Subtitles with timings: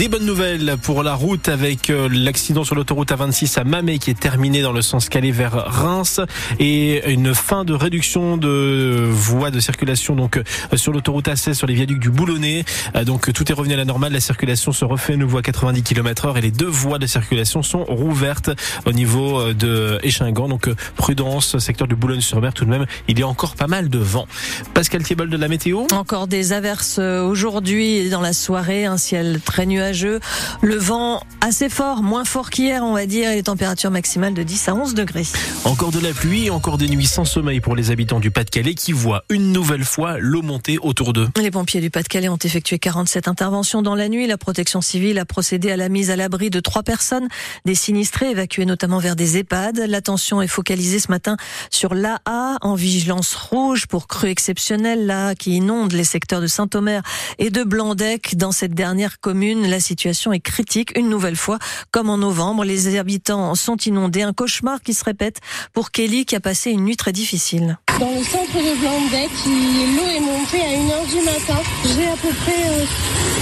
[0.00, 4.10] des bonnes nouvelles pour la route avec euh, l'accident sur l'autoroute A26 à Mamet qui
[4.10, 6.22] est terminé dans le sens calé vers Reims
[6.58, 10.42] et une fin de réduction de voies de circulation donc euh,
[10.78, 12.64] sur l'autoroute A16 sur les viaducs du Boulonnais.
[12.96, 15.42] Euh, donc tout est revenu à la normale, la circulation se refait une voie à
[15.42, 18.48] 90 km heure et les deux voies de circulation sont rouvertes
[18.86, 20.48] au niveau de Échingan.
[20.48, 23.98] Donc prudence, secteur du Boulogne-sur-Mer tout de même, il y a encore pas mal de
[23.98, 24.26] vent.
[24.72, 25.88] Pascal Thiebol de la météo?
[25.92, 32.24] Encore des averses aujourd'hui dans la soirée, un ciel très le vent assez fort, moins
[32.24, 35.26] fort qu'hier, on va dire, et les températures maximales de 10 à 11 degrés.
[35.64, 38.92] Encore de la pluie encore des nuits sans sommeil pour les habitants du Pas-de-Calais qui
[38.92, 41.28] voient une nouvelle fois l'eau monter autour d'eux.
[41.40, 44.26] Les pompiers du Pas-de-Calais ont effectué 47 interventions dans la nuit.
[44.26, 47.28] La protection civile a procédé à la mise à l'abri de trois personnes,
[47.64, 49.78] des sinistrés évacués notamment vers des EHPAD.
[49.88, 51.36] L'attention est focalisée ce matin
[51.70, 57.02] sur l'AA en vigilance rouge pour crue exceptionnelle, là qui inonde les secteurs de Saint-Omer
[57.38, 58.36] et de Blandec.
[58.36, 61.58] Dans cette dernière commune, la situation est critique une nouvelle fois.
[61.90, 64.22] Comme en novembre, les habitants sont inondés.
[64.22, 65.40] Un cauchemar qui se répète
[65.72, 67.78] pour Kelly qui a passé une nuit très difficile.
[67.98, 71.60] Dans le centre de Blandec, l'eau est montée à 1h du matin.
[71.84, 72.86] J'ai à peu près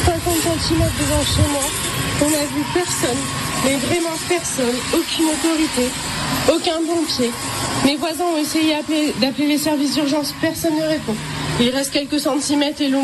[0.04, 1.62] 50 euh, cm devant chez moi.
[2.20, 3.18] On n'a vu personne,
[3.64, 5.92] mais vraiment personne, aucune autorité,
[6.52, 7.30] aucun pompier.
[7.84, 8.74] Mes voisins ont essayé
[9.20, 11.14] d'appeler les services d'urgence, personne ne répond.
[11.60, 13.02] Il reste quelques centimètres et l'eau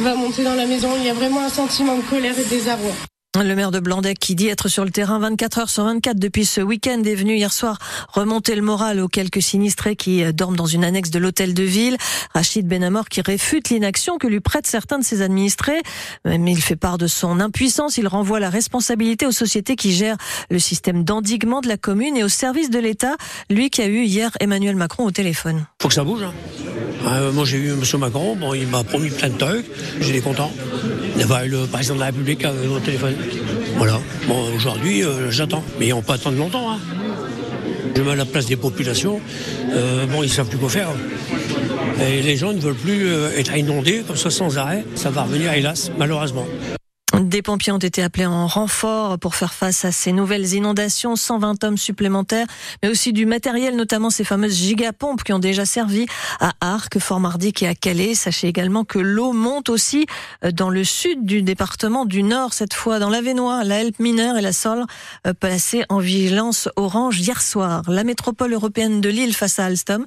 [0.00, 0.90] va monter dans la maison.
[0.96, 2.92] Il y a vraiment un sentiment de colère et de désarroi.
[3.42, 6.44] Le maire de Blandec qui dit être sur le terrain 24 heures sur 24 depuis
[6.44, 7.78] ce week-end est venu hier soir
[8.12, 11.96] remonter le moral aux quelques sinistrés qui dorment dans une annexe de l'hôtel de ville.
[12.32, 15.82] Rachid Benamor qui réfute l'inaction que lui prêtent certains de ses administrés.
[16.24, 17.96] Mais il fait part de son impuissance.
[17.98, 22.22] Il renvoie la responsabilité aux sociétés qui gèrent le système d'endiguement de la commune et
[22.22, 23.16] au service de l'État.
[23.50, 25.66] Lui qui a eu hier Emmanuel Macron au téléphone.
[25.82, 26.22] Faut que ça bouge.
[26.22, 26.32] Hein.
[27.06, 27.82] Euh, moi j'ai eu M.
[27.98, 29.66] Macron, bon, il m'a promis plein de trucs.
[30.00, 30.50] J'étais content.
[31.16, 33.14] Enfin, le président de la République au téléphone.
[33.76, 34.00] Voilà.
[34.28, 35.64] Bon, aujourd'hui, euh, j'attends.
[35.78, 36.72] Mais on peut attendre longtemps.
[36.72, 36.78] Hein.
[37.94, 39.20] Je mets à la place des populations.
[39.72, 40.88] Euh, bon, ils savent plus quoi faire.
[42.00, 44.84] Et les gens ne veulent plus euh, être inondés comme ça sans arrêt.
[44.94, 46.46] Ça va revenir, hélas, malheureusement.
[47.20, 51.62] Des pompiers ont été appelés en renfort pour faire face à ces nouvelles inondations, 120
[51.62, 52.46] hommes supplémentaires,
[52.82, 56.06] mais aussi du matériel, notamment ces fameuses gigapompes qui ont déjà servi
[56.40, 58.14] à Arc, Fort-Mardic et à Calais.
[58.14, 60.06] Sachez également que l'eau monte aussi
[60.44, 64.36] euh, dans le sud du département du Nord, cette fois dans l'Avenois, la Helpe mineure
[64.36, 64.84] et la Sol,
[65.26, 67.82] euh, placées en vigilance orange hier soir.
[67.88, 70.04] La métropole européenne de Lille face à Alstom.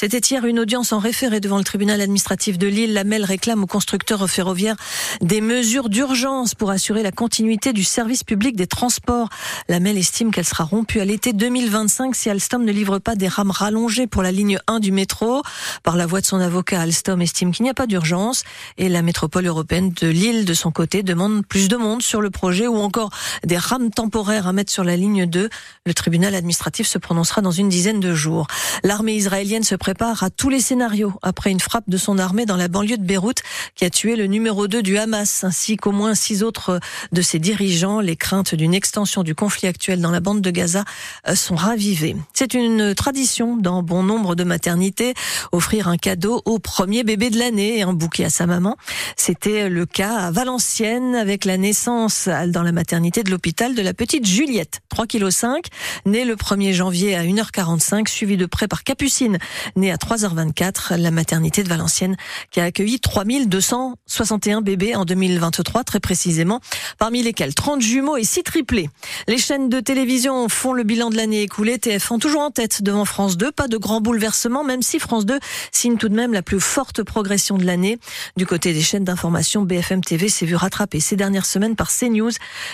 [0.00, 2.92] C'était hier une audience en référé devant le tribunal administratif de Lille.
[2.92, 4.76] La MEL réclame aux constructeurs ferroviaires
[5.20, 9.28] des mesures d'urgence pour assurer la continuité du service public des transports.
[9.68, 13.26] La MEL estime qu'elle sera rompue à l'été 2025 si Alstom ne livre pas des
[13.26, 15.42] rames rallongées pour la ligne 1 du métro.
[15.82, 18.44] Par la voix de son avocat, Alstom estime qu'il n'y a pas d'urgence
[18.76, 22.30] et la métropole européenne de Lille, de son côté, demande plus de monde sur le
[22.30, 23.10] projet ou encore
[23.42, 25.48] des rames temporaires à mettre sur la ligne 2.
[25.86, 28.46] Le tribunal administratif se prononcera dans une dizaine de jours.
[28.84, 32.68] L'armée israélienne se à tous les scénarios après une frappe de son armée dans la
[32.68, 33.38] banlieue de Beyrouth
[33.74, 36.78] qui a tué le numéro 2 du Hamas ainsi qu'au moins six autres
[37.12, 38.00] de ses dirigeants.
[38.00, 40.84] Les craintes d'une extension du conflit actuel dans la bande de Gaza
[41.26, 42.16] euh, sont ravivées.
[42.34, 45.14] C'est une tradition dans bon nombre de maternités
[45.52, 48.76] offrir un cadeau au premier bébé de l'année et un bouquet à sa maman.
[49.16, 53.94] C'était le cas à Valenciennes avec la naissance dans la maternité de l'hôpital de la
[53.94, 55.68] petite Juliette, 3,5 kg,
[56.04, 59.38] née le 1er janvier à 1h45, suivie de près par Capucine,
[59.78, 62.16] née à 3h24, la maternité de Valenciennes,
[62.50, 66.60] qui a accueilli 3261 bébés en 2023, très précisément,
[66.98, 68.90] parmi lesquels 30 jumeaux et 6 triplés.
[69.26, 73.04] Les chaînes de télévision font le bilan de l'année écoulée, TF1 toujours en tête devant
[73.04, 75.38] France 2, pas de grand bouleversement, même si France 2
[75.72, 77.98] signe tout de même la plus forte progression de l'année.
[78.36, 82.32] Du côté des chaînes d'information, BFM TV s'est vu rattraper ces dernières semaines par CNews,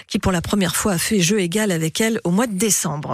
[0.08, 3.12] qui pour la première fois a fait jeu égal avec elle au mois de décembre.